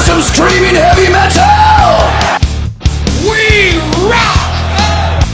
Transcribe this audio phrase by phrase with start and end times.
[0.00, 2.08] for some screaming heavy metal!
[3.22, 5.24] We rock!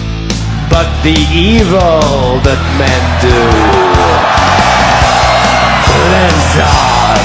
[0.70, 3.36] But the evil that men do
[6.10, 7.18] lives on.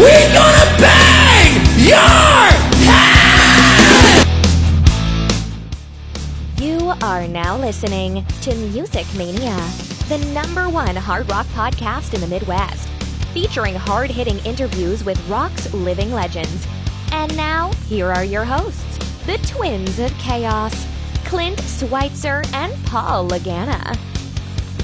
[0.00, 2.50] We gonna bang your
[2.88, 4.26] head!
[6.60, 9.56] You are now listening to Music Mania,
[10.08, 12.88] the number one hard rock podcast in the Midwest,
[13.34, 16.68] featuring hard hitting interviews with rock's living legends.
[17.10, 20.86] And now, here are your hosts, the twins of chaos,
[21.24, 23.98] Clint Schweitzer and Paul Lagana.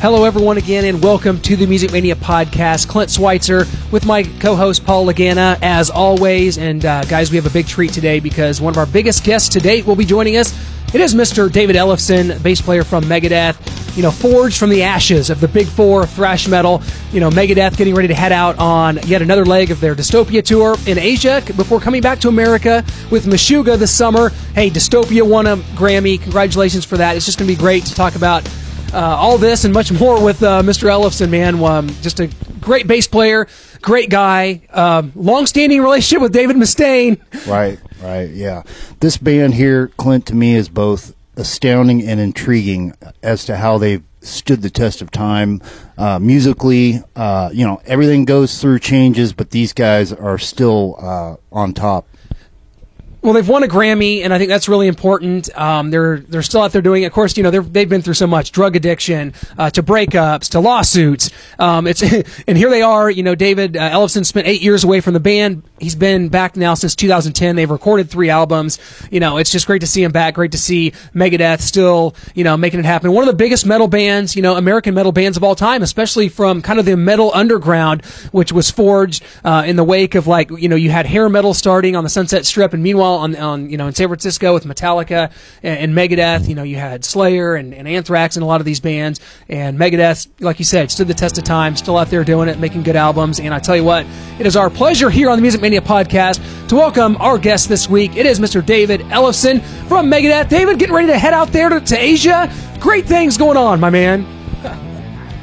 [0.01, 2.89] Hello, everyone, again, and welcome to the Music Mania podcast.
[2.89, 6.59] Clint Schweitzer with my co host, Paul Lagana, as always.
[6.59, 9.49] And, uh, guys, we have a big treat today because one of our biggest guests
[9.51, 10.53] to date will be joining us.
[10.93, 11.53] It is Mr.
[11.53, 15.67] David Ellefson, bass player from Megadeth, you know, forged from the ashes of the big
[15.67, 16.83] four thrash metal.
[17.13, 20.45] You know, Megadeth getting ready to head out on yet another leg of their Dystopia
[20.45, 24.31] tour in Asia before coming back to America with Meshuggah this summer.
[24.55, 26.21] Hey, Dystopia won a Grammy.
[26.21, 27.17] Congratulations for that.
[27.17, 28.49] It's just going to be great to talk about
[28.93, 30.89] uh, all this and much more with uh, Mr.
[30.89, 31.63] Ellefson, man.
[31.63, 32.29] Um, just a
[32.61, 33.47] great bass player,
[33.81, 37.21] great guy, um, long-standing relationship with David Mustaine.
[37.47, 38.63] Right, right, yeah.
[39.01, 44.03] This band here, Clint, to me is both astounding and intriguing as to how they've
[44.21, 45.63] stood the test of time.
[45.97, 51.37] Uh, musically, uh, you know, everything goes through changes, but these guys are still uh,
[51.53, 52.07] on top.
[53.23, 55.55] Well, they've won a Grammy, and I think that's really important.
[55.55, 57.07] Um, they're they're still out there doing it.
[57.07, 60.61] Of course, you know they've been through so much drug addiction, uh, to breakups, to
[60.61, 61.31] lawsuits.
[61.59, 62.03] Um, it's
[62.49, 63.11] and here they are.
[63.11, 65.65] You know, David uh, Ellefson spent eight years away from the band.
[65.79, 67.57] He's been back now since 2010.
[67.57, 68.79] They've recorded three albums.
[69.11, 70.35] You know, it's just great to see him back.
[70.35, 73.13] Great to see Megadeth still, you know, making it happen.
[73.13, 76.31] One of the biggest metal bands, you know, American metal bands of all time, especially
[76.31, 78.03] from kind of the metal underground,
[78.33, 81.53] which was forged uh, in the wake of like you know you had hair metal
[81.53, 84.65] starting on the Sunset Strip, and meanwhile on, on you know in San Francisco with
[84.65, 85.33] Metallica
[85.63, 86.49] and, and Megadeth.
[86.49, 89.21] You know you had Slayer and, and Anthrax and a lot of these bands.
[89.49, 91.77] And Megadeth, like you said, stood the test of time.
[91.77, 93.41] Still out there doing it, making good albums.
[93.41, 94.07] And I tell you what,
[94.39, 97.89] it is our pleasure here on the Music Mania podcast to welcome our guest this
[97.89, 98.17] week.
[98.17, 98.65] It is Mr.
[98.65, 100.49] David Ellefson from Megadeth.
[100.49, 102.53] David, getting ready to head out there to, to Asia.
[102.81, 104.27] Great things going on, my man.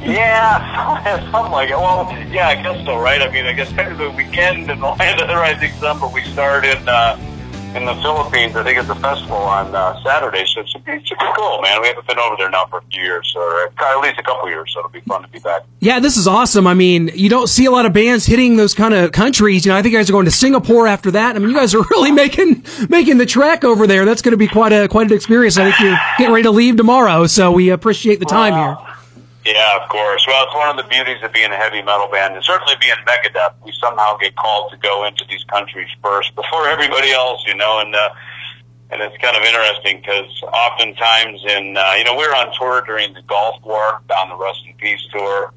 [0.07, 1.75] Yeah, something like it.
[1.75, 3.21] Well, yeah, I guess so, right?
[3.21, 6.23] I mean, I guess the weekend in the land of the rising sun, but we
[6.23, 7.19] start in uh,
[7.77, 8.55] in the Philippines.
[8.55, 11.31] I think it's a festival on uh, Saturday, so it should be, it should be
[11.37, 11.79] cool, man.
[11.81, 14.49] We haven't been over there now for a few years, or at least a couple
[14.49, 15.61] years, so it'll be fun to be back.
[15.79, 16.65] Yeah, this is awesome.
[16.65, 19.65] I mean, you don't see a lot of bands hitting those kind of countries.
[19.65, 21.35] You know, I think you guys are going to Singapore after that.
[21.35, 24.05] I mean, you guys are really making making the trek over there.
[24.05, 25.57] That's going to be quite a quite an experience.
[25.57, 28.86] I think you're getting ready to leave tomorrow, so we appreciate the time here.
[29.47, 30.27] Yeah, of course.
[30.27, 32.99] Well, it's one of the beauties of being a heavy metal band, and certainly being
[33.07, 33.53] Megadeth.
[33.63, 37.79] We somehow get called to go into these countries first before everybody else, you know,
[37.79, 38.09] and uh,
[38.91, 42.83] and it's kind of interesting because oftentimes in uh, you know we were on tour
[42.85, 45.53] during the Gulf War, down the Rust in Peace tour.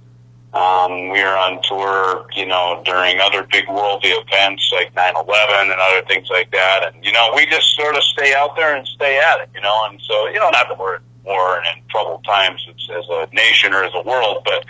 [0.55, 5.81] Um, we were on tour, you know, during other big worldly events like 9/11 and
[5.81, 8.87] other things like that, and you know we just sort of stay out there and
[8.87, 11.85] stay at it, you know, and so you know not that we're war and in
[11.91, 14.43] troubled times as a nation or as a world.
[14.45, 14.65] But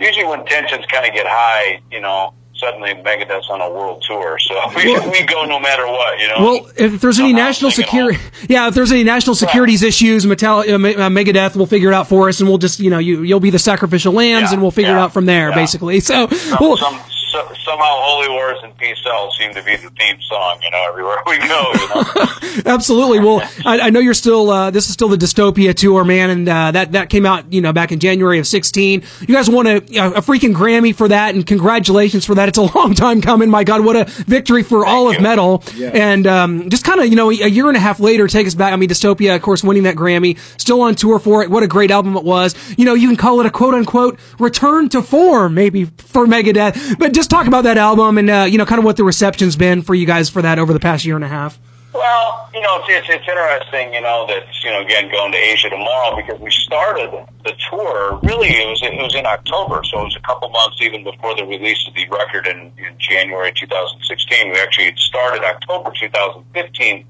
[0.00, 4.38] usually when tensions kind of get high, you know, suddenly Megadeth's on a world tour,
[4.38, 6.34] so we, Well- we go no matter what, you know.
[6.38, 10.58] Well, if there's any Somehow national security, yeah, if there's any national securities issues, Metal,
[10.58, 10.66] uh, uh,
[11.08, 13.50] Megadeth will figure it out for us, and we'll just, you know, you you'll be
[13.50, 15.54] the sacrificial lambs, Yeah, and we'll figure it out from there, yeah.
[15.54, 16.00] basically.
[16.12, 17.00] So, some, well, some,
[17.32, 20.86] so, somehow Holy Wars and Peace Sells seem to be the theme song, you know,
[20.88, 22.62] everywhere we go, you know.
[22.66, 23.20] Absolutely.
[23.20, 24.50] Well, I, I know you're still.
[24.50, 27.60] Uh, this is still the Dystopia tour, man, and uh, that that came out, you
[27.60, 29.02] know, back in January of '16.
[29.20, 32.48] You guys won a, a freaking Grammy for that, and congratulations for that.
[32.48, 33.48] It's a long time coming.
[33.50, 35.20] My God, what a victory for all of you.
[35.20, 35.64] metal!
[35.80, 38.54] And um, just kind of, you know, a year and a half later, take us
[38.54, 38.72] back.
[38.72, 41.50] I mean, Dystopia, of course, winning that Grammy, still on tour for it.
[41.50, 42.54] What a great album it was.
[42.78, 46.98] You know, you can call it a quote unquote return to form, maybe for Megadeth.
[46.98, 49.54] But just talk about that album and uh, you know, kind of what the reception's
[49.54, 51.56] been for you guys for that over the past year and a half.
[51.94, 55.38] Well, you know, it's, it's, it's interesting, you know, that, you know, again, going to
[55.38, 57.12] Asia tomorrow because we started
[57.44, 60.78] the tour, really, it was, it was in October, so it was a couple months
[60.80, 64.50] even before the release of the record in, in January 2016.
[64.50, 67.06] We actually started October 2015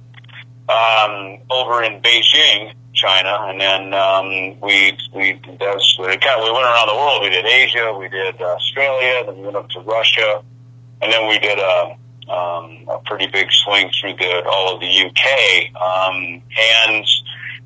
[0.69, 6.53] um, over in Beijing, China, and then um, we we that's we kind of we
[6.53, 7.23] went around the world.
[7.23, 10.43] We did Asia, we did Australia, then we went up to Russia,
[11.03, 11.97] and then we did a
[12.31, 15.75] um, a pretty big swing through the all of the UK.
[15.75, 16.43] Um,
[16.87, 17.05] and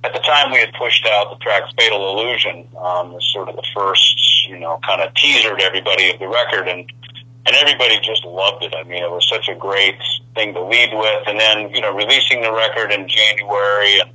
[0.04, 3.56] at the time, we had pushed out the track "Fatal Illusion" um, as sort of
[3.56, 6.90] the first, you know, kind of teaser to everybody of the record, and
[7.46, 8.74] and everybody just loved it.
[8.74, 9.96] I mean, it was such a great
[10.34, 14.10] thing to lead with, and then you know, releasing the record in January, and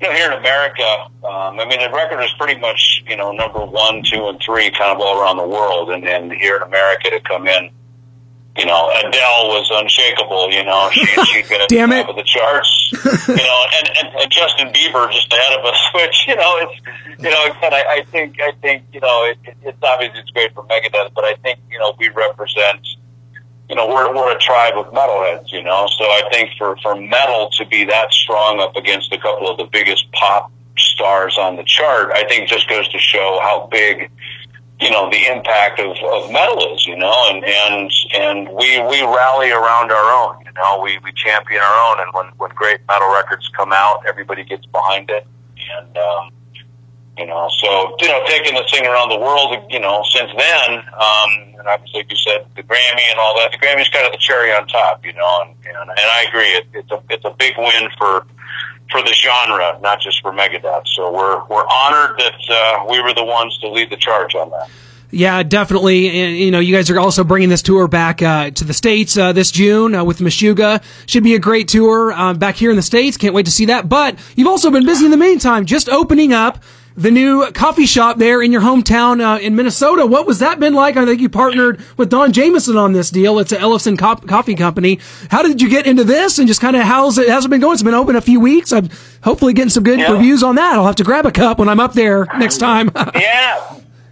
[0.00, 0.84] you know, here in America,
[1.24, 4.70] um, I mean, the record is pretty much you know number one, two, and three,
[4.70, 7.70] kind of all around the world, and then here in America to come in
[8.58, 10.50] you know, Adele was unshakable.
[10.50, 12.02] You know, she she'd been at Damn the it.
[12.02, 12.90] top of the charts.
[13.28, 15.78] you know, and, and and Justin Bieber just ahead of us.
[15.94, 19.38] Which you know, it's you know, again, I, I think I think you know, it,
[19.44, 22.86] it, it's obviously it's great for Megadeth, but I think you know we represent.
[23.68, 25.52] You know, we're we're a tribe of metalheads.
[25.52, 29.18] You know, so I think for for metal to be that strong up against a
[29.18, 33.38] couple of the biggest pop stars on the chart, I think just goes to show
[33.42, 34.10] how big
[34.80, 39.02] you know the impact of, of metal is, you know, and and and we we
[39.02, 42.80] rally around our own, you know, we we champion our own, and when when great
[42.88, 45.26] metal records come out, everybody gets behind it,
[45.76, 46.30] and um,
[47.18, 50.70] you know, so you know, taking this thing around the world, you know, since then,
[50.78, 54.12] um, and obviously, like you said, the Grammy and all that, the Grammy's kind of
[54.12, 57.24] the cherry on top, you know, and and, and I agree, it, it's a it's
[57.24, 58.26] a big win for
[58.90, 60.86] for the genre, not just for Megadeth.
[60.94, 64.50] So we're we're honored that uh, we were the ones to lead the charge on
[64.50, 64.70] that.
[65.10, 66.08] Yeah, definitely.
[66.20, 69.16] And, you know, you guys are also bringing this tour back uh, to the States
[69.16, 70.82] uh, this June uh, with Meshuggah.
[71.06, 73.16] Should be a great tour uh, back here in the States.
[73.16, 73.88] Can't wait to see that.
[73.88, 76.62] But you've also been busy in the meantime, just opening up
[76.98, 80.04] the new coffee shop there in your hometown uh, in Minnesota.
[80.04, 80.96] What was that been like?
[80.96, 83.38] I think you partnered with Don Jamieson on this deal.
[83.38, 84.98] It's an Ellefson Co- Coffee Company.
[85.30, 86.38] How did you get into this?
[86.38, 87.74] And just kind of how's it, how's it been going?
[87.74, 88.72] It's been open a few weeks.
[88.72, 88.88] I'm
[89.22, 90.10] hopefully getting some good Yeah.
[90.12, 90.74] reviews on that.
[90.74, 92.90] I'll have to grab a cup when I'm up there next time.
[93.14, 93.62] yeah,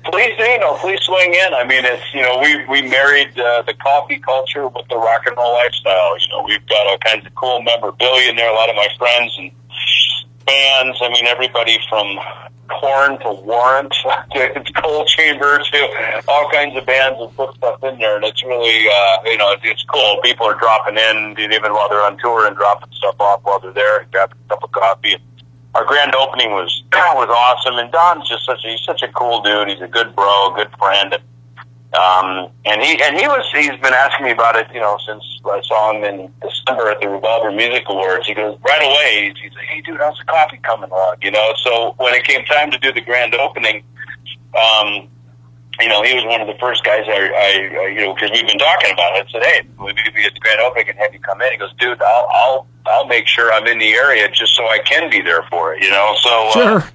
[0.05, 1.55] please, you know, please swing in.
[1.55, 5.23] I mean, it's you know, we we married uh, the coffee culture with the rock
[5.27, 6.17] and roll lifestyle.
[6.21, 8.49] You know, we've got all kinds of cool memorabilia in there.
[8.49, 9.51] A lot of my friends and
[10.47, 10.99] bands.
[11.03, 12.17] I mean, everybody from
[12.69, 13.93] Korn to Warrant
[14.33, 18.45] to Coal Chamber to all kinds of bands have put stuff in there, and it's
[18.45, 20.21] really, uh, you know, it's, it's cool.
[20.23, 23.73] People are dropping in even while they're on tour and dropping stuff off while they're
[23.73, 25.17] there, grabbing a cup of coffee.
[25.75, 29.43] Our grand opening was was awesome, and Don's just such a he's such a cool
[29.43, 29.69] dude.
[29.69, 31.17] He's a good bro, good friend.
[31.95, 35.23] Um, and he and he was he's been asking me about it, you know, since
[35.47, 38.27] I saw him in December at the Revolver Music Awards.
[38.27, 39.33] He goes right away.
[39.41, 41.55] He's, like, "Hey, dude, how's the coffee coming along?" You know.
[41.63, 43.85] So when it came time to do the grand opening,
[44.53, 45.09] um,
[45.81, 48.31] you know, he was one of the first guys I, I, I you know, because
[48.33, 49.27] we've been talking about it.
[49.29, 51.59] I said, "Hey, maybe we get the grand opening and have you come in." He
[51.59, 55.09] goes, "Dude, I'll I'll I'll make sure I'm in the area just so I can
[55.09, 56.15] be there for it." You know.
[56.21, 56.91] So uh, sure.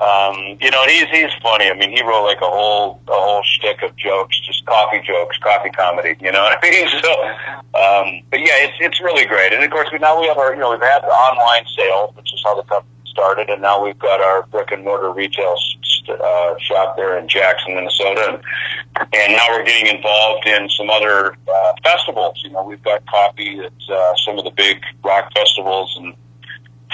[0.00, 1.68] Um, you know, he's he's funny.
[1.68, 5.36] I mean, he wrote like a whole a whole shtick of jokes, just coffee jokes,
[5.38, 6.16] coffee comedy.
[6.20, 6.88] You know what I mean?
[7.00, 7.12] So,
[7.76, 9.52] um, but yeah, it's it's really great.
[9.52, 12.12] And of course, we now we have our you know we've had the online sale,
[12.16, 15.56] which is how the company started, and now we've got our brick and mortar retail
[16.08, 18.40] uh, shop there in Jackson, Minnesota,
[18.96, 22.40] and, and now we're getting involved in some other uh, festivals.
[22.42, 26.14] You know, we've got coffee at uh, some of the big rock festivals and.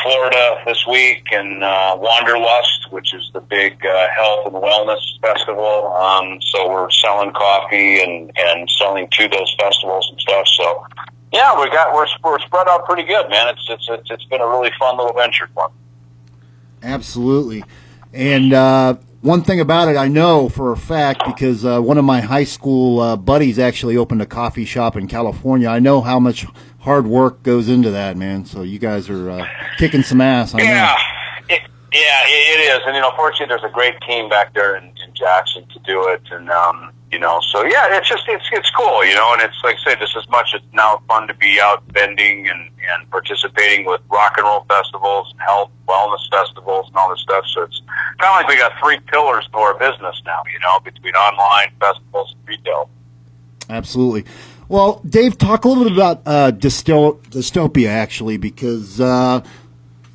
[0.03, 5.93] Florida this week and uh, Wanderlust, which is the big uh, health and wellness festival.
[5.95, 10.47] Um, so we're selling coffee and, and selling to those festivals and stuff.
[10.57, 10.87] So
[11.33, 13.49] yeah, we got we're we're spread out pretty good, man.
[13.49, 15.75] It's it's it's, it's been a really fun little venture for me.
[16.83, 17.65] Absolutely.
[18.13, 22.05] And uh, one thing about it, I know for a fact because uh, one of
[22.05, 25.69] my high school uh, buddies actually opened a coffee shop in California.
[25.69, 26.47] I know how much
[26.87, 28.47] hard work goes into that, man.
[28.47, 30.55] So you guys are uh, kicking some ass.
[30.55, 30.95] I Yeah,
[31.49, 31.63] it,
[31.93, 35.13] yeah, it, is, and you know, fortunately, there's a great team back there in, in
[35.13, 39.05] Jackson to do it, and um, you know, so yeah, it's just it's it's cool,
[39.05, 41.61] you know, and it's like I say, just as much it's now fun to be
[41.61, 46.97] out bending and and participating with rock and roll festivals, and health wellness festivals, and
[46.97, 47.45] all this stuff.
[47.49, 47.83] So it's
[48.21, 51.73] kind of like we got three pillars to our business now, you know, between online
[51.81, 52.89] festivals and retail.
[53.69, 54.25] Absolutely.
[54.69, 59.45] Well, Dave, talk a little bit about uh, Distil- Dystopia, actually, because uh,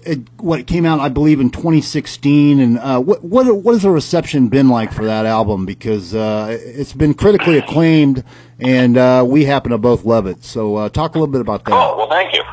[0.03, 3.83] it, what it came out, I believe, in 2016, and uh, what what what has
[3.83, 5.65] the reception been like for that album?
[5.65, 8.25] Because uh, it's been critically acclaimed,
[8.59, 10.43] and uh, we happen to both love it.
[10.43, 11.73] So, uh, talk a little bit about that.
[11.73, 12.43] Oh, well, thank you.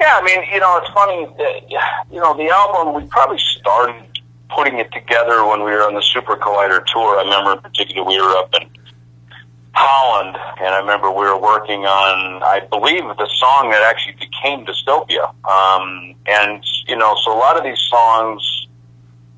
[0.00, 1.26] Yeah, I mean, you know, it's funny.
[1.36, 1.70] That,
[2.10, 4.06] you know, the album we probably started
[4.48, 7.18] putting it together when we were on the Super Collider tour.
[7.18, 8.68] I remember in particular we were up in
[9.74, 14.66] Holland, and I remember we were working on, I believe, the song that actually became
[14.66, 15.32] Dystopia.
[15.48, 18.66] Um, and you know, so a lot of these songs,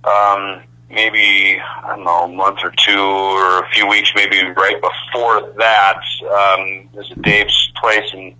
[0.03, 4.81] um, maybe I don't know, a month or two or a few weeks, maybe right
[4.81, 8.35] before that, um, a Dave's place in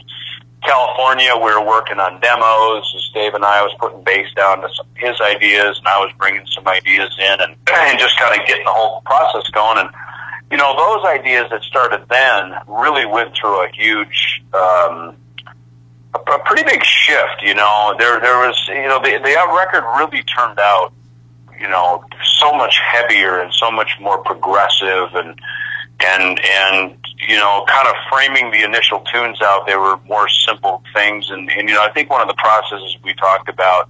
[0.65, 1.31] California.
[1.37, 2.93] We were working on demos.
[2.97, 6.13] As Dave and I was putting bass down to some, his ideas, and I was
[6.19, 9.79] bringing some ideas in, and and just kind of getting the whole process going.
[9.79, 9.91] And
[10.51, 15.17] you know, those ideas that started then really went through a huge, um,
[16.15, 17.43] a, a pretty big shift.
[17.43, 20.93] You know, there there was, you know, the the record really turned out,
[21.61, 22.05] you know,
[22.39, 25.41] so much heavier and so much more progressive and
[26.01, 26.97] and and
[27.29, 29.67] you know, kind of framing the initial tunes out.
[29.67, 32.97] They were more simple things, and and you know, I think one of the processes
[33.03, 33.89] we talked about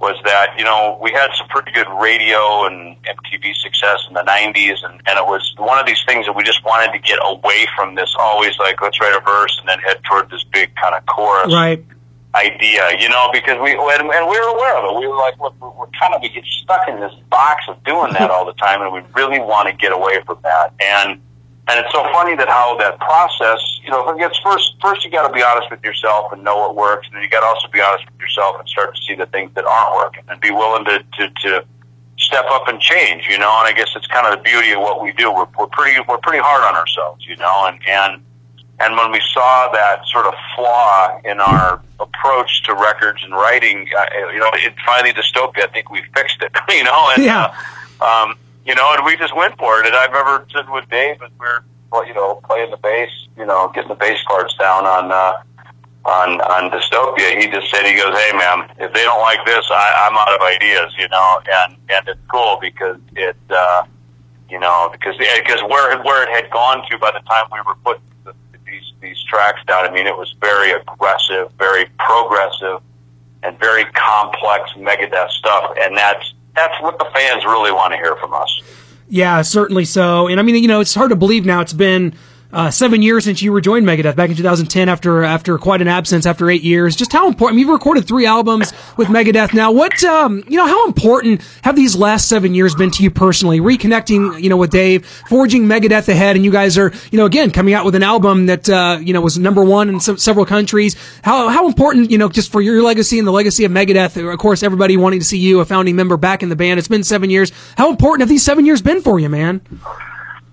[0.00, 4.22] was that you know we had some pretty good radio and MTV success in the
[4.22, 7.18] '90s, and and it was one of these things that we just wanted to get
[7.22, 10.74] away from this always like let's write a verse and then head toward this big
[10.76, 11.84] kind of chorus Right.
[12.34, 15.00] idea, you know, because we and, and we were aware of it.
[15.00, 17.82] We were like, look, we're, we're kind of we get stuck in this box of
[17.84, 20.72] doing that all the time, and we really want to get away from that.
[20.80, 21.20] And
[21.70, 25.26] and it's so funny that how that process, you know, gets first first you got
[25.26, 27.68] to be honest with yourself and know what works, and then you got to also
[27.68, 30.50] be honest with yourself and start to see the things that aren't working, and be
[30.50, 31.64] willing to to, to
[32.18, 33.50] step up and change, you know.
[33.60, 35.32] And I guess it's kind of the beauty of what we do.
[35.32, 38.22] We're we're pretty we're pretty hard on ourselves, you know, and and
[38.80, 43.86] and when we saw that sort of flaw in our approach to records and writing,
[43.96, 45.64] uh, you know, it finally dystopia.
[45.64, 47.54] I think we fixed it, you know, and Yeah.
[48.00, 49.86] uh, um, you know, and we just went for it.
[49.86, 51.46] And I remember sitting with Dave as we
[51.92, 55.42] we're you know playing the bass, you know, getting the bass parts down on uh,
[56.04, 57.40] on on dystopia.
[57.40, 60.34] He just said, he goes, "Hey, man, if they don't like this, I, I'm out
[60.34, 63.36] of ideas," you know, and and it's cool because it.
[63.48, 63.84] Uh,
[64.50, 67.76] you know, because because where where it had gone to by the time we were
[67.84, 68.34] putting the,
[68.66, 72.82] these these tracks down, I mean, it was very aggressive, very progressive,
[73.44, 78.16] and very complex Megadeth stuff, and that's that's what the fans really want to hear
[78.16, 78.60] from us.
[79.08, 80.28] Yeah, certainly so.
[80.28, 81.60] And I mean, you know, it's hard to believe now.
[81.60, 82.14] It's been
[82.52, 86.26] uh, seven years since you rejoined Megadeth back in 2010 after after quite an absence
[86.26, 86.96] after eight years.
[86.96, 87.54] Just how important?
[87.54, 89.70] I mean, you've recorded three albums with Megadeth now.
[89.72, 90.66] What um, you know?
[90.66, 93.60] How important have these last seven years been to you personally?
[93.60, 97.50] Reconnecting, you know, with Dave, forging Megadeth ahead, and you guys are, you know, again
[97.50, 100.96] coming out with an album that uh, you know was number one in several countries.
[101.22, 104.32] How how important, you know, just for your legacy and the legacy of Megadeth?
[104.32, 106.78] Of course, everybody wanting to see you, a founding member, back in the band.
[106.78, 107.52] It's been seven years.
[107.76, 109.60] How important have these seven years been for you, man?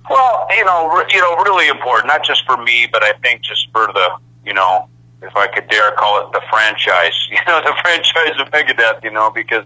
[0.09, 3.41] Well, you know, re- you know, really important, not just for me, but I think
[3.41, 4.87] just for the, you know,
[5.21, 9.11] if I could dare call it the franchise, you know, the franchise of Megadeth, you
[9.11, 9.65] know, because,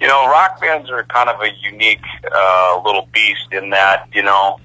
[0.00, 4.22] you know, rock bands are kind of a unique uh, little beast in that, you
[4.22, 4.58] know,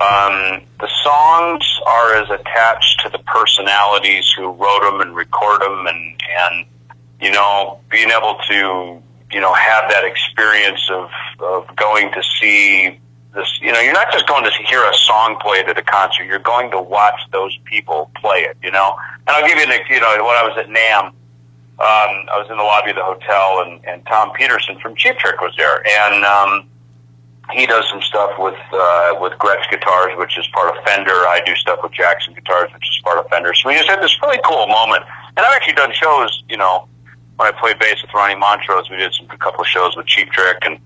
[0.00, 5.86] um, the songs are as attached to the personalities who wrote them and record them,
[5.86, 6.66] and and
[7.20, 9.02] you know, being able to
[9.32, 13.00] you know have that experience of of going to see
[13.34, 13.58] this.
[13.60, 16.24] You know, you're not just going to hear a song played at a concert.
[16.24, 18.56] You're going to watch those people play it.
[18.62, 21.12] You know, and I'll give you an you know when I was at NAMM.
[21.78, 25.16] Um, I was in the lobby of the hotel, and, and Tom Petersson from Cheap
[25.18, 26.66] Trick was there, and um,
[27.52, 31.12] he does some stuff with uh, with Gretsch guitars, which is part of Fender.
[31.12, 33.54] I do stuff with Jackson guitars, which is part of Fender.
[33.54, 35.04] So we just had this really cool moment.
[35.36, 36.88] And I've actually done shows, you know,
[37.36, 40.06] when I played bass with Ronnie Montrose, we did some a couple of shows with
[40.06, 40.78] Cheap Trick, and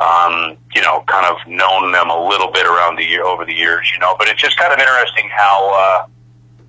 [0.00, 3.54] um, you know, kind of known them a little bit around the year over the
[3.54, 4.14] years, you know.
[4.18, 6.06] But it's just kind of interesting how, uh,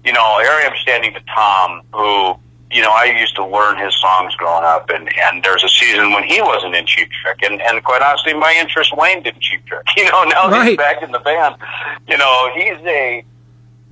[0.03, 2.35] you know, here I'm standing to Tom, who
[2.73, 6.13] you know, I used to learn his songs growing up, and and there's a season
[6.13, 9.65] when he wasn't in Cheap Trick, and and quite honestly, my interest waned in Cheap
[9.65, 9.85] Trick.
[9.97, 10.69] You know, now Right.
[10.69, 11.55] he's back in the band.
[12.07, 13.25] You know, he's a,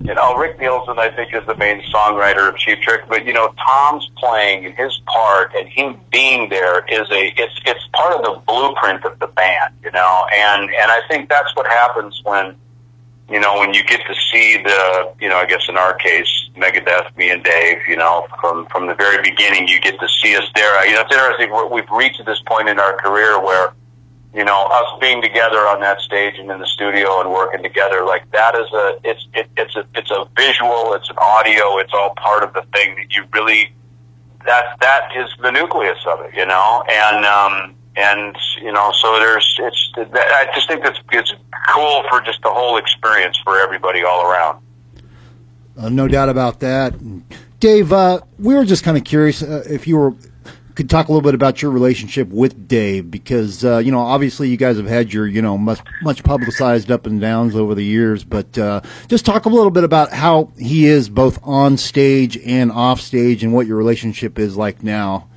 [0.02, 3.34] you know, Rick Nielsen, I think, is the main songwriter of Cheap Trick, but you
[3.34, 8.16] know, Tom's playing and his part, and him being there is a, it's it's part
[8.16, 9.76] of the blueprint of the band.
[9.84, 12.56] You know, and and I think that's what happens when
[13.30, 16.50] you know, when you get to see the, you know, I guess in our case,
[16.56, 20.36] Megadeth, me and Dave, you know, from from the very beginning, you get to see
[20.36, 20.86] us there.
[20.88, 21.72] You know, it's interesting.
[21.72, 23.74] We've reached this point in our career where,
[24.34, 28.06] you know, us being together on that stage and in the studio and working together,
[28.06, 31.94] like that is a, it's it, it's a it's a visual, it's an audio, it's
[31.94, 33.74] all part of the thing that you really,
[34.46, 39.20] that that is the nucleus of it, you know, and um, and you know, so
[39.20, 39.92] there's it's.
[39.98, 41.34] I just think it's it's
[41.74, 44.64] cool for just the whole experience for everybody all around.
[45.76, 46.94] Uh, no doubt about that.
[47.60, 50.14] Dave, uh, we were just kind of curious uh, if you were
[50.80, 54.48] could talk a little bit about your relationship with Dave because uh, you know obviously
[54.48, 57.84] you guys have had your you know much much publicized up and downs over the
[57.84, 62.38] years, but uh, just talk a little bit about how he is both on stage
[62.46, 65.28] and off stage and what your relationship is like now.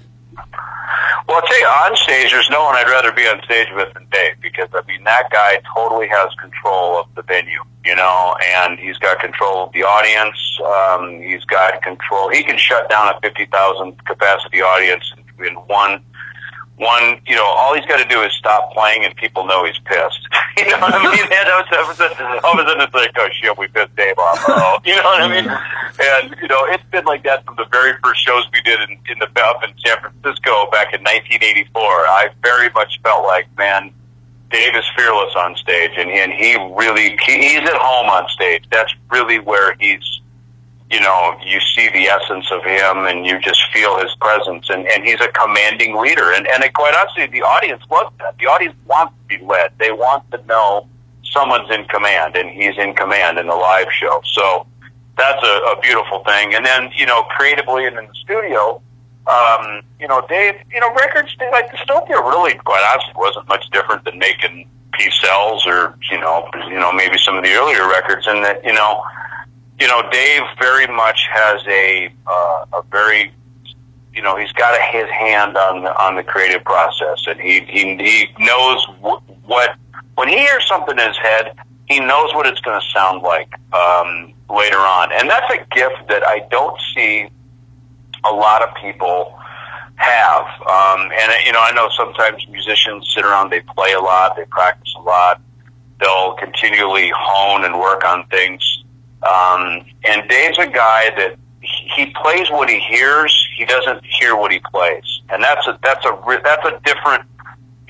[1.27, 3.93] Well, I'll tell you, on stage, there's no one I'd rather be on stage with
[3.95, 8.37] than Dave because, I mean, that guy totally has control of the venue, you know,
[8.45, 10.37] and he's got control of the audience.
[10.61, 12.29] Um, he's got control.
[12.29, 15.11] He can shut down a 50,000 capacity audience
[15.41, 16.03] in one
[16.83, 19.79] one, you know, all he's got to do is stop playing and people know he's
[19.85, 20.27] pissed.
[20.57, 21.27] you know what I mean?
[21.31, 21.49] And
[22.43, 24.43] all of a sudden, it's like, oh shit, we pissed Dave off.
[24.49, 25.47] Oh, you know what I mean?
[25.47, 28.99] And, you know, it's been like that from the very first shows we did in,
[29.09, 31.83] in the, up in San Francisco back in 1984.
[31.83, 33.93] I very much felt like, man,
[34.51, 38.65] Dave is fearless on stage and, and he really, he, he's at home on stage.
[38.71, 40.21] That's really where he's,
[40.93, 44.69] you know, you see the essence of him and you just feel his presence.
[44.69, 46.33] And, and he's a commanding leader.
[46.33, 48.37] And, and quite honestly, the audience loves that.
[48.39, 49.73] The audience wants to be led.
[49.79, 50.87] They want to know
[51.25, 54.21] someone's in command and he's in command in the live show.
[54.35, 54.67] So
[55.17, 56.55] that's a, a beautiful thing.
[56.55, 58.83] And then, you know, creatively and in the studio,
[59.27, 64.05] um, you know, Dave, you know, records, like Dystopia really, quite honestly, wasn't much different
[64.05, 68.27] than making Peace Sells or, you know, you know, maybe some of the earlier records.
[68.27, 69.03] And that, you know,
[69.79, 73.33] you know, Dave very much has a uh, a very
[74.15, 77.61] you know he's got a, his hand on the, on the creative process, and he
[77.61, 79.77] he, he knows w- what
[80.15, 83.53] when he hears something in his head, he knows what it's going to sound like
[83.73, 87.29] um, later on, and that's a gift that I don't see
[88.25, 89.37] a lot of people
[89.97, 90.47] have.
[90.61, 94.45] Um, and you know, I know sometimes musicians sit around, they play a lot, they
[94.45, 95.41] practice a lot,
[96.01, 98.82] they'll continually hone and work on things
[99.23, 103.49] um, and Dave's a guy that he plays what he hears.
[103.57, 107.25] He doesn't hear what he plays, and that's a that's a that's a different.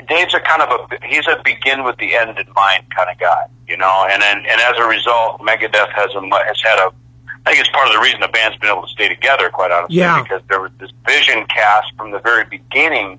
[0.08, 3.18] Dave's a kind of a he's a begin with the end in mind kind of
[3.18, 4.06] guy, you know.
[4.10, 6.92] And then and as a result, Megadeth has a has had a.
[7.44, 9.72] I think it's part of the reason the band's been able to stay together, quite
[9.72, 10.22] honestly, Yeah.
[10.22, 13.18] because there was this vision cast from the very beginning,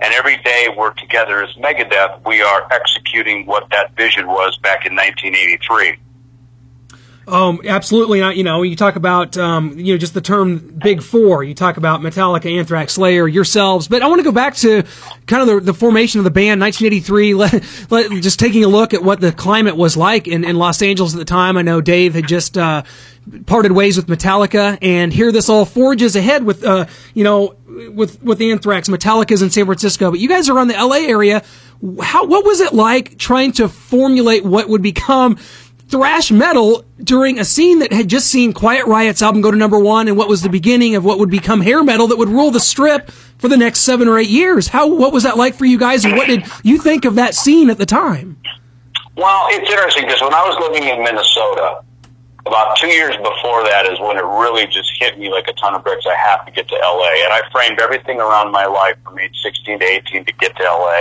[0.00, 2.24] and every day we're together as Megadeth.
[2.24, 5.98] We are executing what that vision was back in 1983.
[7.28, 8.22] Um, absolutely.
[8.22, 11.44] Uh, You know, you talk about, um, you know, just the term Big Four.
[11.44, 13.86] You talk about Metallica, Anthrax, Slayer, yourselves.
[13.86, 14.84] But I want to go back to
[15.26, 17.34] kind of the, the formation of the band, 1983.
[17.38, 20.80] Let, let, just taking a look at what the climate was like in, in Los
[20.80, 21.56] Angeles at the time.
[21.56, 22.82] I know Dave had just uh,
[23.46, 27.54] parted ways with Metallica, and here this all forges ahead with, uh, you know,
[27.92, 28.88] with with Anthrax.
[28.88, 31.42] Metallica's in San Francisco, but you guys are on the LA area.
[32.02, 35.38] How what was it like trying to formulate what would become
[35.88, 39.78] thrash metal during a scene that had just seen Quiet Riot's album go to number
[39.78, 42.50] one and what was the beginning of what would become hair metal that would rule
[42.50, 44.68] the strip for the next seven or eight years.
[44.68, 47.34] How what was that like for you guys and what did you think of that
[47.34, 48.40] scene at the time?
[49.16, 51.82] Well, it's interesting because when I was living in Minnesota,
[52.46, 55.74] about two years before that is when it really just hit me like a ton
[55.74, 56.06] of bricks.
[56.06, 57.24] I have to get to LA.
[57.24, 60.62] And I framed everything around my life from age 16 to 18 to get to
[60.62, 61.00] LA.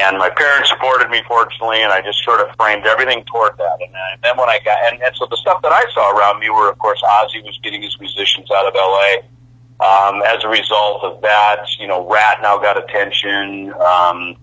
[0.00, 3.78] And my parents supported me, fortunately, and I just sort of framed everything toward that.
[3.80, 6.40] And and then when I got, and, and so the stuff that I saw around
[6.40, 9.26] me were, of course, Ozzy was getting his musicians out of LA.
[9.80, 13.74] Um, as a result of that, you know, Ratt now got attention.
[13.74, 14.36] Um,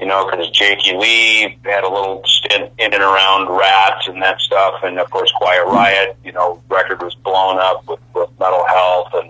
[0.00, 4.40] you know, because Jakey Lee had a little stint in and around Ratt's and that
[4.40, 6.16] stuff, and of course Quiet Riot.
[6.24, 9.28] You know, record was blown up with, with Metal Health, and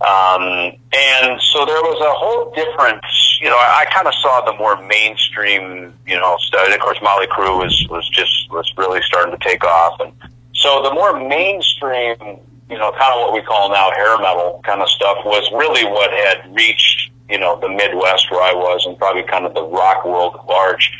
[0.00, 3.04] um, and so there was a whole different.
[3.40, 6.66] You know, I, I kind of saw the more mainstream, you know, stuff.
[6.66, 10.12] And of course, Motley Crue was was just was really starting to take off, and
[10.54, 14.82] so the more mainstream, you know, kind of what we call now hair metal kind
[14.82, 18.96] of stuff was really what had reached, you know, the Midwest where I was, and
[18.98, 20.92] probably kind of the rock world at large.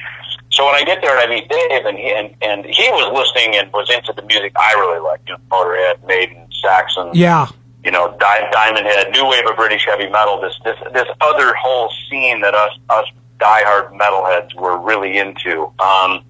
[0.51, 3.13] So when I get there and I meet Dave, and he and, and he was
[3.13, 7.49] listening and was into the music I really liked, you know, Motorhead, Maiden, Saxon, Yeah.
[7.85, 11.55] You know, Di- Diamond Head, new wave of British heavy metal, this this this other
[11.55, 13.07] whole scene that us us
[13.39, 15.73] diehard metalheads were really into.
[15.81, 16.25] Um,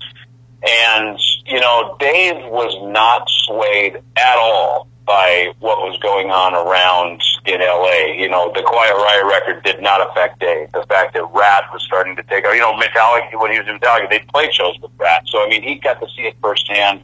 [0.62, 7.20] and you know, Dave was not swayed at all by what was going on around
[7.44, 8.14] in LA.
[8.14, 10.70] You know, the Quiet Riot record did not affect Dave.
[10.70, 13.80] The fact that Ratt was starting to take, you know, Metallica when he was in
[13.80, 15.22] Metallica, they played shows with Ratt.
[15.26, 17.02] So I mean, he got to see it firsthand.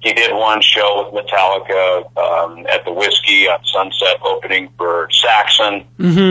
[0.00, 5.84] He did one show with Metallica um, at the Whisky on Sunset, opening for Saxon,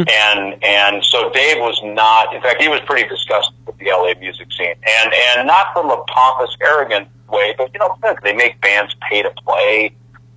[0.10, 2.34] and and so Dave was not.
[2.34, 5.90] In fact, he was pretty disgusted with the LA music scene, and and not from
[5.90, 9.92] a pompous, arrogant way, but you know, they make bands pay to play.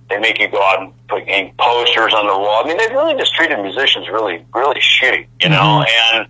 [0.09, 2.63] They make you go out and put hang posters on the wall.
[2.63, 5.85] I mean, they really just treated musicians really, really shitty, you know.
[6.13, 6.27] And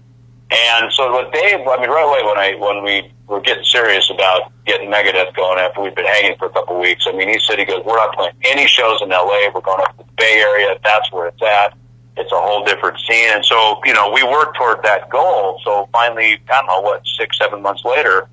[0.52, 4.10] and so what Dave, I mean, right away when I when we were getting serious
[4.10, 7.30] about getting Megadeth going after we'd been hanging for a couple of weeks, I mean,
[7.30, 9.50] he said he goes, we're not playing any shows in LA.
[9.54, 10.78] We're going up to the Bay Area.
[10.84, 11.78] That's where it's at.
[12.18, 13.30] It's a whole different scene.
[13.32, 15.62] And so, you know, we worked toward that goal.
[15.64, 18.28] So finally, I don't know what, six, seven months later,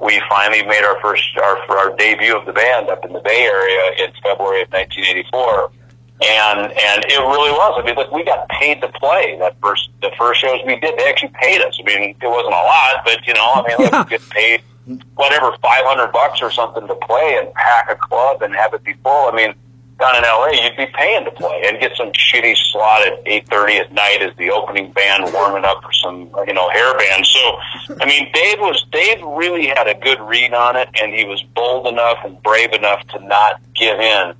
[0.00, 3.42] we finally made our first, our, our debut of the band up in the Bay
[3.42, 5.70] Area in February of 1984.
[6.22, 7.80] And and it really was.
[7.82, 10.98] I mean, look, we got paid to play that first the first shows we did.
[10.98, 11.78] They actually paid us.
[11.80, 14.02] I mean, it wasn't a lot, but you know, I mean, Yeah.
[14.04, 14.62] we get paid
[15.14, 18.82] whatever five hundred bucks or something to play and pack a club and have it
[18.84, 19.28] be full.
[19.28, 19.54] I mean,
[19.98, 23.46] down in L.A., you'd be paying to play and get some shitty slot at eight
[23.48, 27.26] thirty at night as the opening band warming up for some you know hair band.
[27.26, 27.58] So,
[28.00, 31.42] I mean, Dave was Dave really had a good read on it, and he was
[31.54, 34.34] bold enough and brave enough to not give in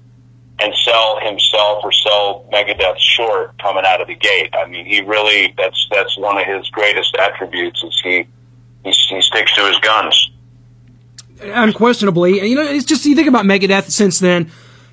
[0.61, 4.51] and sell himself or sell Megadeth short coming out of the gate.
[4.55, 8.27] I mean, he really that's that's one of his greatest attributes is he
[8.85, 10.31] he, he sticks to his guns.
[11.43, 12.47] unquestionably.
[12.47, 14.51] You know, it's just you think about Megadeth since then,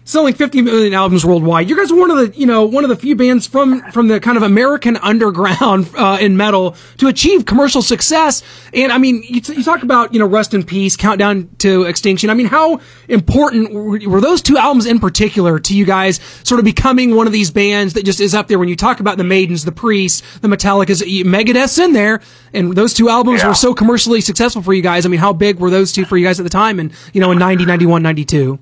[0.08, 1.70] selling 50 million albums worldwide.
[1.70, 4.08] You guys are one of the, you know, one of the few bands from from
[4.08, 8.42] the kind of American underground uh, in metal to achieve commercial success.
[8.74, 11.84] And I mean, you, t- you talk about, you know, Rust in Peace, Countdown to
[11.84, 12.30] Extinction.
[12.30, 16.60] I mean, how important were, were those two albums in particular to you guys, sort
[16.60, 19.18] of becoming one of these bands that just is up there when you talk about
[19.18, 22.22] the Maidens, the Priests, the Metallicas, Megadeth's in there,
[22.54, 23.50] and those two albums Yeah.
[23.50, 25.06] were so commercially successful for you guys.
[25.06, 26.80] I mean, how big were those two for you guys at the time?
[26.80, 28.58] And you know, in 90, 91, 92.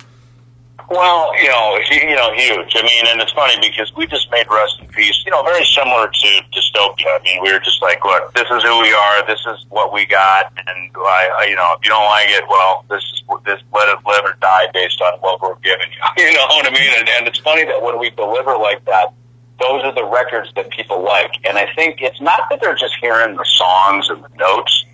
[0.89, 2.75] Well, you know, hu- you know, huge.
[2.75, 5.65] I mean, and it's funny because we just made Rust in Peace, you know, very
[5.65, 7.09] similar to Dystopia.
[7.09, 9.91] I mean, we were just like, look, this is who we are, this is what
[9.93, 13.23] we got, and I, I you know, if you don't like it, well, this is
[13.45, 16.01] this let it live or die based on what we're giving you.
[16.25, 16.91] You know what I mean?
[16.97, 19.13] And, and it's funny that when we deliver like that,
[19.59, 21.31] those are the records that people like.
[21.45, 24.85] And I think it's not that they're just hearing the songs and the notes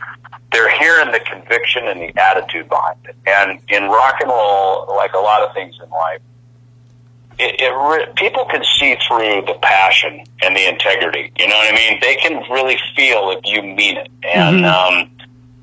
[0.52, 3.16] they're hearing the conviction and the attitude behind it.
[3.26, 6.22] And in rock and roll, like a lot of things in life,
[7.40, 11.32] it, it people can see through the passion and the integrity.
[11.38, 12.00] You know what I mean?
[12.02, 14.10] They can really feel if you mean it.
[14.24, 15.10] And um,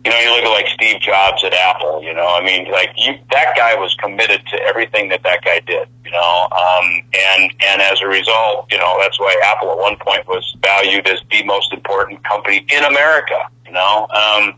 [0.05, 2.03] you know, you look at like Steve Jobs at Apple.
[2.03, 5.61] You know, I mean, like you, that guy was committed to everything that that guy
[5.61, 5.87] did.
[6.05, 9.96] You know, um, and and as a result, you know, that's why Apple at one
[9.98, 13.48] point was valued as the most important company in America.
[13.66, 14.09] You know.
[14.09, 14.55] Um,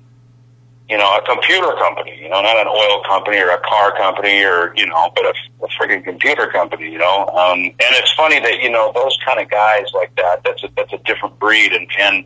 [0.90, 4.42] you know, a computer company, you know, not an oil company or a car company
[4.42, 7.28] or, you know, but a, a friggin' computer company, you know.
[7.28, 10.68] Um, and it's funny that, you know, those kind of guys like that, that's a,
[10.76, 11.72] that's a different breed.
[11.72, 12.24] And, and,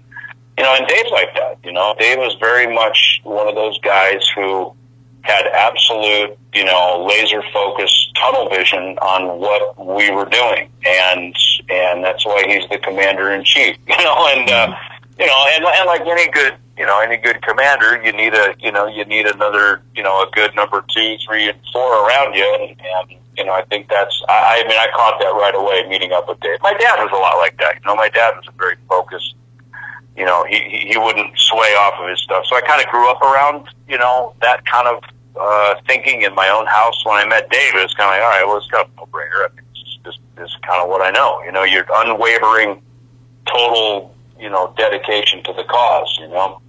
[0.56, 3.78] you know, and Dave's like that, you know, Dave was very much one of those
[3.80, 4.74] guys who
[5.20, 10.70] had absolute, you know, laser focused tunnel vision on what we were doing.
[10.86, 11.36] And,
[11.68, 14.74] and that's why he's the commander in chief, you know, and, uh,
[15.18, 18.54] you know, and, and like any good, you know, any good commander, you need a,
[18.58, 22.34] you know, you need another, you know, a good number two, three, and four around
[22.34, 22.58] you.
[22.60, 25.88] And, and you know, I think that's, I, I mean, I caught that right away
[25.88, 26.58] meeting up with Dave.
[26.62, 27.76] My dad was a lot like that.
[27.76, 29.34] You know, my dad was a very focused,
[30.16, 32.44] you know, he, he wouldn't sway off of his stuff.
[32.48, 35.02] So I kind of grew up around, you know, that kind of,
[35.38, 37.04] uh, thinking in my own house.
[37.04, 39.08] When I met Dave, it was kind of like, all right, well, it's kind of.
[39.14, 41.42] I think this is, this, this is kind of what I know.
[41.44, 42.82] You know, you're unwavering,
[43.46, 46.60] total, you know, dedication to the cause, you know?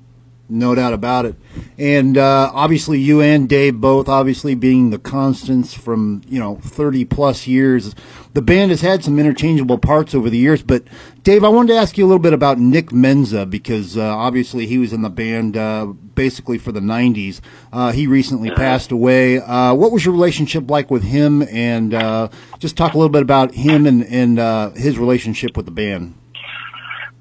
[0.47, 1.36] No doubt about it.
[1.79, 7.03] And uh, obviously, you and Dave both, obviously being the constants from you know thirty
[7.03, 7.95] plus years.
[8.34, 10.84] The band has had some interchangeable parts over the years, but
[11.23, 14.67] Dave, I wanted to ask you a little bit about Nick Menza because uh, obviously
[14.67, 17.41] he was in the band uh, basically for the '90s.
[17.73, 19.39] Uh, he recently passed away.
[19.39, 21.41] Uh, what was your relationship like with him?
[21.43, 22.27] And uh,
[22.60, 26.13] just talk a little bit about him and and uh, his relationship with the band.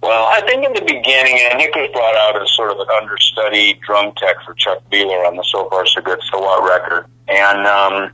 [0.05, 2.89] Well, I think in the beginning, and Nick was brought out as sort of an
[2.93, 7.07] understudy drum tech for Chuck Behler on the So Far So Good So What record.
[7.27, 8.13] And, um,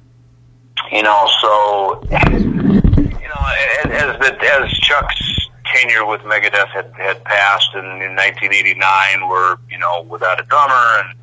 [0.93, 3.43] you know, so, you know,
[3.91, 10.07] as, as, Chuck's tenure with Megadeth had, had passed in, in 1989, we're, you know,
[10.09, 11.19] without a drummer, and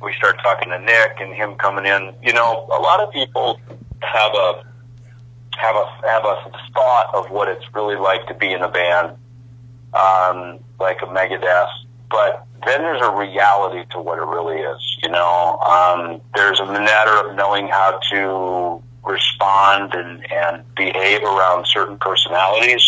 [0.00, 2.14] we start talking to Nick and him coming in.
[2.22, 3.60] You know, a lot of people
[4.00, 4.64] have a,
[5.58, 9.18] have a, have a thought of what it's really like to be in a band
[9.94, 11.68] um, like a Megadeth.
[12.10, 14.98] But then there's a reality to what it really is.
[15.02, 21.66] You know, um, there's a matter of knowing how to respond and, and behave around
[21.66, 22.82] certain personalities.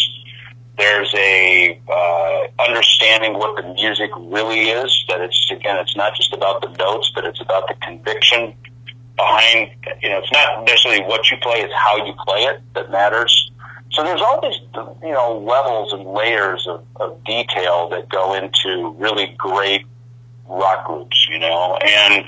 [0.77, 5.05] There's a uh, understanding what the music really is.
[5.09, 8.55] That it's again, it's not just about the notes, but it's about the conviction
[9.17, 9.73] behind.
[10.03, 13.50] You know, it's not necessarily what you play; it's how you play it that matters.
[13.93, 14.61] So there's all these,
[15.03, 19.85] you know, levels and layers of, of detail that go into really great
[20.47, 22.25] rock groups, you know, and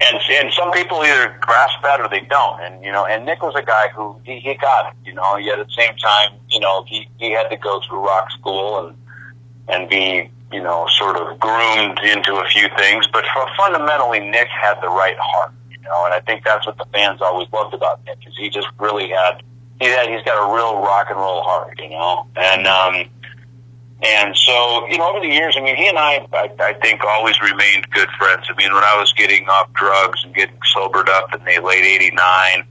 [0.00, 3.42] and and some people either grasp that or they don't, and you know, and Nick
[3.42, 6.32] was a guy who he, he got it, you know, yet at the same time,
[6.48, 8.96] you know, he he had to go through rock school and
[9.68, 14.48] and be, you know, sort of groomed into a few things, but for, fundamentally, Nick
[14.48, 17.74] had the right heart, you know, and I think that's what the fans always loved
[17.74, 19.42] about Nick is he just really had
[19.80, 23.08] he he's got a real rock and roll heart, you know, and um,
[24.02, 27.02] and so you know over the years, I mean, he and I, I, I think,
[27.04, 28.46] always remained good friends.
[28.48, 31.84] I mean, when I was getting off drugs and getting sobered up in the late
[31.84, 32.66] '89,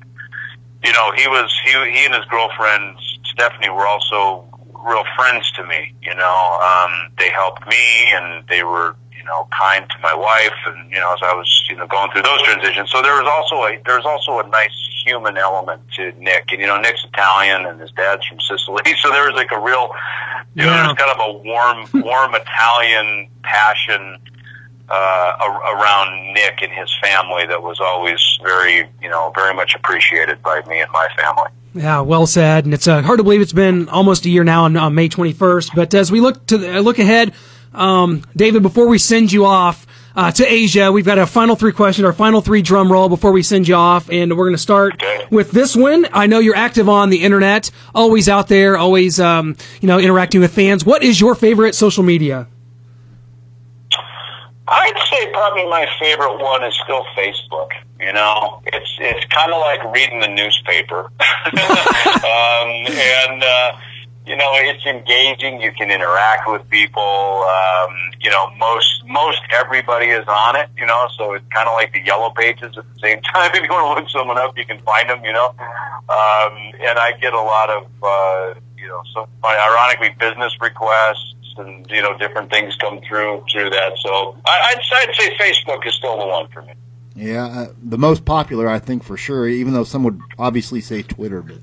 [0.83, 4.45] you know, he was he he and his girlfriend Stephanie were also
[4.85, 5.93] real friends to me.
[6.01, 10.53] You know, um, they helped me and they were you know kind to my wife,
[10.67, 12.91] and you know as I was you know going through those transitions.
[12.91, 16.61] So there was also a there was also a nice human element to Nick, and
[16.61, 19.89] you know Nick's Italian and his dad's from Sicily, so there was like a real
[20.53, 20.83] you know Yeah.
[20.85, 24.19] there's kind of a warm warm Italian passion
[24.89, 24.93] uh,
[25.41, 30.43] ar- around Nick and his family that was always very, you know, very much appreciated
[30.43, 31.49] by me and my family.
[31.73, 32.65] Yeah, well said.
[32.65, 35.09] And it's uh, hard to believe it's been almost a year now on, on May
[35.09, 35.71] 21st.
[35.75, 37.33] But as we look to the, look ahead,
[37.75, 39.85] um, David, before we send you off
[40.15, 43.31] uh, to Asia, we've got a final three questions, our final three drum roll before
[43.31, 45.27] we send you off, and we're going to start Okay.
[45.29, 46.07] with this one.
[46.13, 50.41] I know you're active on the internet, always out there, always um, you know interacting
[50.41, 50.85] with fans.
[50.85, 52.47] What is your favorite social media?
[54.67, 57.69] I'd say probably my favorite one is still Facebook.
[57.99, 63.71] You know, it's it's kind of like reading the newspaper, um, and uh,
[64.25, 65.61] you know it's engaging.
[65.61, 67.01] You can interact with people.
[67.01, 70.69] Um, you know, most most everybody is on it.
[70.77, 73.51] You know, so it's kind of like the yellow pages at the same time.
[73.53, 75.23] If you want to look someone up, you can find them.
[75.23, 80.53] You know, um, and I get a lot of uh, you know, so ironically business
[80.61, 83.93] requests and you know different things come through through that.
[83.97, 86.73] So I, I'd, I'd say Facebook is still the one for me.
[87.15, 89.47] Yeah, uh, the most popular, I think, for sure.
[89.47, 91.41] Even though some would obviously say Twitter.
[91.41, 91.59] But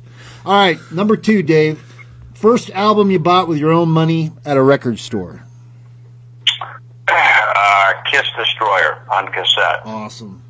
[0.47, 1.92] all right, number two, Dave.
[2.43, 5.45] First album you bought with your own money at a record store.
[7.09, 9.83] Uh, Kiss Destroyer on cassette.
[9.85, 10.43] Awesome.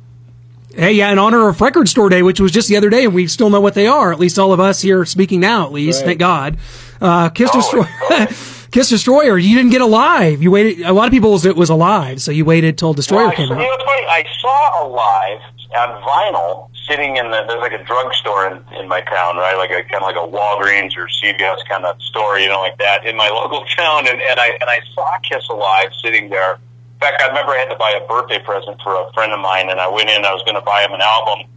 [0.75, 3.13] Hey, yeah, in honor of Record Store Day, which was just the other day, and
[3.13, 4.11] we still know what they are.
[4.11, 6.07] At least all of us here speaking now, at least, Right.
[6.07, 6.57] thank God.
[6.99, 8.27] Uh, Kiss Oh, Destroyer,
[8.71, 9.37] Kiss Destroyer.
[9.37, 10.41] You didn't get alive.
[10.41, 10.83] You waited.
[10.87, 13.35] A lot of people was it was alive, so you waited till Destroyer Well, I,
[13.35, 13.75] came you know, out.
[13.75, 14.05] it's funny.
[14.07, 15.39] I saw Alive
[15.77, 17.43] on vinyl sitting in the.
[17.47, 19.55] There's like a drugstore in, in my town, right?
[19.57, 22.77] Like a kind of like a Walgreens or CVS kind of store, you know, like
[22.77, 24.07] that in my local town.
[24.07, 26.55] And, and I and I saw Kiss Alive sitting there.
[26.55, 29.39] In fact, I remember I had to buy a birthday present for a friend of
[29.39, 30.23] mine, and I went in.
[30.23, 31.49] I was going to buy him an album,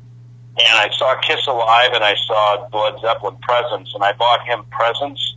[0.59, 4.65] and I saw Kiss Alive, and I saw Led Zeppelin Presence, and I bought him
[4.71, 5.36] Presence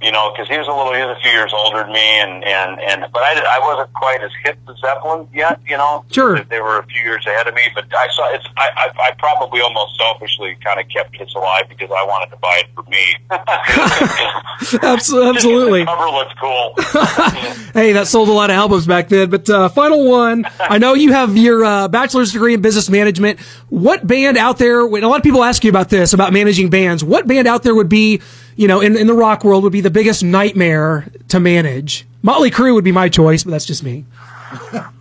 [0.00, 2.06] you know, because he was a little, he was a few years older than me,
[2.22, 6.04] and and and but I I wasn't quite as hip to Zeppelin yet, you know.
[6.10, 6.38] Sure.
[6.44, 8.46] They, were a few years ahead of me, but I saw it's.
[8.56, 12.36] I I, I probably almost selfishly kind of kept Kiss alive because I wanted to
[12.36, 13.04] buy it for me.
[14.82, 15.84] Absolutely, absolutely.
[15.84, 16.74] cover looks cool.
[17.74, 19.30] Hey, that sold a lot of albums back then.
[19.30, 20.46] But uh, final one.
[20.58, 23.38] I know you have your uh, bachelor's degree in business management.
[23.68, 24.84] What band out there?
[24.84, 27.04] When a lot of people ask you about this, about managing bands.
[27.04, 28.20] What band out there would be,
[28.58, 32.06] you know, in, in the rock world, would be the biggest nightmare to manage?
[32.22, 34.04] Motley Crue would be my choice, but that's just me.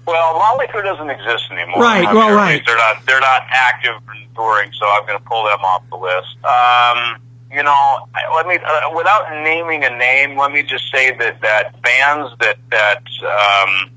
[0.07, 1.81] Well, Motley Crue doesn't exist anymore.
[1.81, 2.61] Right, I mean, well, right.
[2.65, 3.05] They're not.
[3.05, 6.37] They're not active and touring, so I'm going to pull them off the list.
[6.45, 11.41] Um, you know, let me uh, without naming a name, let me just say that
[11.41, 13.91] that bands that that um,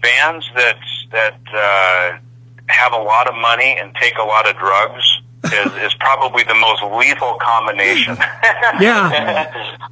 [0.00, 0.78] bands that
[1.12, 2.18] that uh,
[2.66, 6.54] have a lot of money and take a lot of drugs is, is probably the
[6.54, 8.16] most lethal combination.
[8.80, 9.44] Yeah.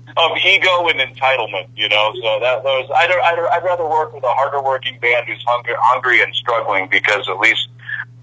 [0.17, 2.12] of ego and entitlement, you know.
[2.21, 5.75] So that those I'd, I'd, I'd rather work with a harder working band who's hungry,
[5.79, 7.69] hungry and struggling because at least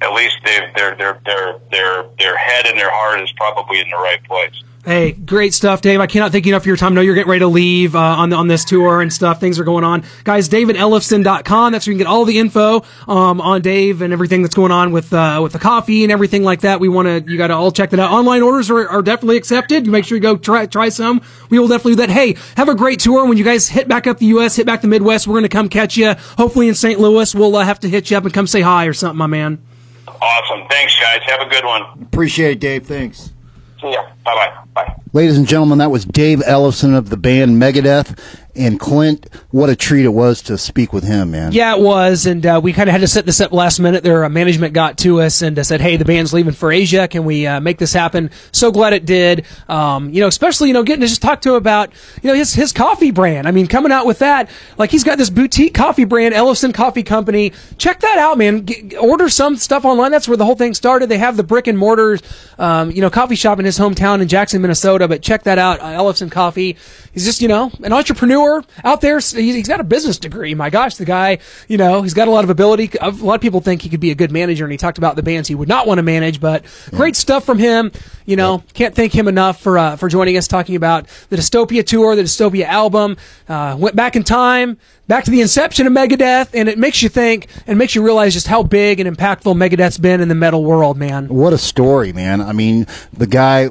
[0.02, 3.90] at least they their their their their their head and their heart is probably in
[3.90, 4.64] the right place.
[4.86, 6.00] Hey, great stuff, Dave.
[6.00, 6.94] I cannot thank you enough for your time.
[6.94, 9.42] I know you're getting ready to leave uh, on on this tour and stuff.
[9.42, 10.06] Things are going on.
[10.24, 11.74] Guys, davidellefson.com.
[11.74, 14.72] That's where you can get all the info um, on Dave and everything that's going
[14.72, 16.80] on with uh, with the coffee and everything like that.
[16.80, 18.12] We want to, you got to all check that out.
[18.12, 19.86] Online orders are, are definitely accepted.
[19.86, 21.22] You make sure you go try try some.
[21.50, 22.10] We will definitely do that.
[22.10, 23.26] Hey, have a great tour.
[23.26, 25.50] When you guys hit back up the U.S., hit back the Midwest, we're going to
[25.50, 26.14] come catch you.
[26.38, 27.02] Hopefully in St.
[27.02, 27.36] Louis.
[27.36, 29.62] We'll uh, have to hit you up and come say hi or something, my man.
[30.08, 30.68] Awesome.
[30.70, 31.20] Thanks, guys.
[31.26, 31.84] Have a good one.
[32.02, 32.88] Appreciate it, Dave.
[32.88, 33.34] Thanks.
[33.80, 35.09] 谢谢拜拜拜。
[35.12, 38.16] Ladies and gentlemen, that was Dave Ellefson of the band Megadeth.
[38.56, 41.54] And Clint, what a treat it was to speak with him, man.
[41.54, 44.04] Yeah, it was, and uh, we kind of had to set this up last minute.
[44.04, 47.08] Their uh, management got to us and uh, said, "Hey, the band's leaving for Asia.
[47.08, 49.46] Can we uh, make this happen?" So glad it did.
[49.70, 51.92] Um, you know, especially you know getting to just talk to him about
[52.22, 53.48] you know his his coffee brand.
[53.48, 57.04] I mean, coming out with that, like he's got this boutique coffee brand, Ellefson Coffee
[57.04, 57.54] Company.
[57.78, 58.66] Check that out, man.
[58.66, 60.12] G- order some stuff online.
[60.12, 61.08] That's where the whole thing started.
[61.08, 62.20] They have the brick and mortar,
[62.58, 64.99] um, you know, coffee shop in his hometown in Jackson, Minnesota.
[65.08, 66.78] But check that out, uh, Ellefson Coffee.
[67.14, 69.18] He's just you know an entrepreneur out there.
[69.18, 70.54] He's he's got a business degree.
[70.54, 72.92] My gosh, the guy, you know, he's got a lot of ability.
[73.02, 75.16] A lot of people think he could be a good manager, and he talked about
[75.16, 76.40] the bands he would not want to manage.
[76.40, 77.92] But great stuff from him.
[78.26, 81.86] You know, can't thank him enough for uh, for joining us, talking about the Dystopia
[81.86, 83.18] tour, the Dystopia album.
[83.48, 87.10] Uh, went back in time, back to the inception of Megadeth, and it makes you
[87.10, 90.64] think and makes you realize just how big and impactful Megadeth's been in the metal
[90.64, 91.28] world, man.
[91.28, 92.42] What a story, man.
[92.42, 93.70] I mean, the guy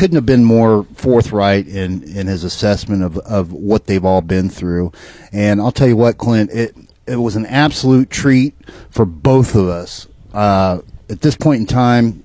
[0.00, 4.48] couldn't have been more forthright in, in his assessment of, of what they've all been
[4.48, 4.90] through.
[5.30, 6.74] And I'll tell you what, Clint, it,
[7.06, 8.54] it was an absolute treat
[8.88, 10.08] for both of us.
[10.32, 12.24] Uh, at this point in time,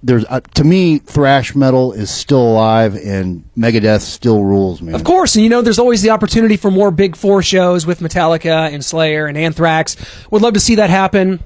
[0.00, 4.94] there's uh, to me, thrash metal is still alive, and Megadeth still rules, man.
[4.94, 7.98] Of course, and you know, there's always the opportunity for more big four shows with
[7.98, 9.96] Metallica and Slayer and Anthrax.
[10.30, 11.42] Would love to see that happen.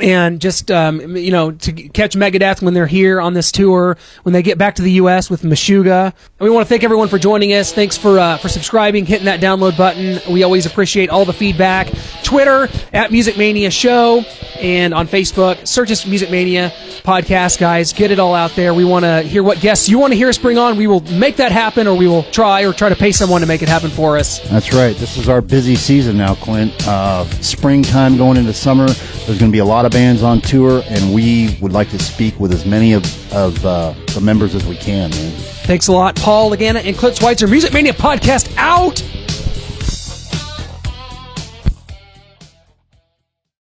[0.00, 4.32] And just um, you know, to catch Megadeth when they're here on this tour, when
[4.32, 5.30] they get back to the U.S.
[5.30, 6.06] with Meshuggah.
[6.06, 7.72] And we want to thank everyone for joining us.
[7.72, 10.20] Thanks for uh, for subscribing, hitting that download button.
[10.32, 11.92] We always appreciate all the feedback.
[12.24, 14.24] Twitter at Music Mania Show
[14.60, 16.70] and on Facebook, search us Music Mania
[17.02, 17.92] Podcast, guys.
[17.92, 18.74] Get it all out there.
[18.74, 20.76] We want to hear what guests you want to hear us bring on.
[20.76, 23.46] We will make that happen, or we will try or try to pay someone to
[23.46, 24.40] make it happen for us.
[24.48, 24.96] That's right.
[24.96, 26.72] This is our busy season now, Clint.
[26.86, 28.86] Uh, springtime going into summer.
[28.86, 31.98] There's going to be a lot of bands on tour, and we would like to
[31.98, 35.30] speak with as many of, of uh, the members as we can, man.
[35.66, 37.46] Thanks a lot, Paul Lagana and Clint Schweitzer.
[37.46, 39.02] Music Mania Podcast out.